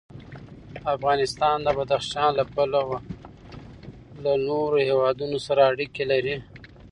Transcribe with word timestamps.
افغانستان 0.95 1.57
د 1.63 1.67
بدخشان 1.77 2.29
له 2.39 2.43
پلوه 2.53 2.97
له 4.23 4.33
نورو 4.47 4.77
هېوادونو 4.89 5.37
سره 5.47 5.61
اړیکې 5.71 6.03
لري. 6.11 6.35